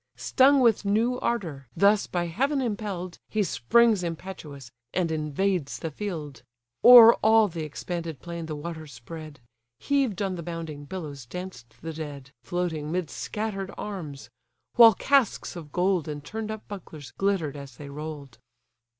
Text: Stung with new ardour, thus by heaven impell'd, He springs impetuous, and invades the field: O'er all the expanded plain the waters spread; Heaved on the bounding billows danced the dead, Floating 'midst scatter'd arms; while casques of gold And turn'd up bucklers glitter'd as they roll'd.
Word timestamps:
Stung 0.17 0.61
with 0.61 0.83
new 0.83 1.19
ardour, 1.19 1.67
thus 1.77 2.07
by 2.07 2.25
heaven 2.25 2.59
impell'd, 2.59 3.19
He 3.29 3.43
springs 3.43 4.01
impetuous, 4.01 4.71
and 4.95 5.11
invades 5.11 5.77
the 5.77 5.91
field: 5.91 6.41
O'er 6.83 7.13
all 7.21 7.47
the 7.47 7.61
expanded 7.63 8.19
plain 8.19 8.47
the 8.47 8.55
waters 8.55 8.91
spread; 8.93 9.39
Heaved 9.77 10.19
on 10.23 10.33
the 10.37 10.41
bounding 10.41 10.85
billows 10.85 11.27
danced 11.27 11.75
the 11.83 11.93
dead, 11.93 12.31
Floating 12.41 12.91
'midst 12.91 13.15
scatter'd 13.15 13.69
arms; 13.77 14.31
while 14.75 14.95
casques 14.95 15.55
of 15.55 15.71
gold 15.71 16.07
And 16.07 16.25
turn'd 16.25 16.49
up 16.49 16.67
bucklers 16.67 17.11
glitter'd 17.11 17.55
as 17.55 17.77
they 17.77 17.87
roll'd. 17.89 18.39